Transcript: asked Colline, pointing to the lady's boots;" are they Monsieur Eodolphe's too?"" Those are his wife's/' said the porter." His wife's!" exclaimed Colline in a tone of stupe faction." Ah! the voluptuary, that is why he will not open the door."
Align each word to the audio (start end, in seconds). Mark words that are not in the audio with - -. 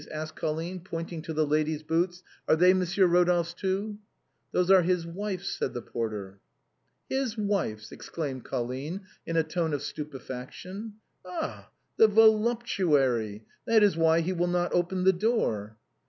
asked 0.09 0.35
Colline, 0.35 0.79
pointing 0.79 1.21
to 1.21 1.31
the 1.31 1.45
lady's 1.45 1.83
boots;" 1.83 2.23
are 2.47 2.55
they 2.55 2.73
Monsieur 2.73 3.07
Eodolphe's 3.07 3.53
too?"" 3.53 3.99
Those 4.51 4.71
are 4.71 4.81
his 4.81 5.05
wife's/' 5.05 5.55
said 5.59 5.75
the 5.75 5.81
porter." 5.83 6.39
His 7.07 7.37
wife's!" 7.37 7.91
exclaimed 7.91 8.43
Colline 8.43 9.01
in 9.27 9.37
a 9.37 9.43
tone 9.43 9.75
of 9.75 9.81
stupe 9.81 10.19
faction." 10.19 10.95
Ah! 11.23 11.69
the 11.97 12.07
voluptuary, 12.07 13.45
that 13.67 13.83
is 13.83 13.95
why 13.95 14.21
he 14.21 14.33
will 14.33 14.47
not 14.47 14.73
open 14.73 15.03
the 15.03 15.13
door." 15.13 15.77